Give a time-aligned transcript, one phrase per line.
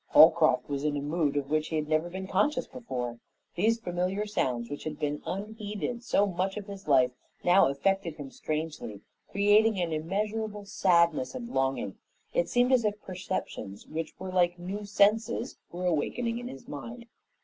[0.07, 3.19] Holcroft was in a mood of which he had never been conscious before.
[3.53, 7.11] These familiar sounds, which had been unheeded so much of his life,
[7.43, 11.99] now affected him strangely, creating an immeasurable sadness and longing.
[12.33, 17.05] It seemed as if perceptions which were like new senses were awakening in his mind.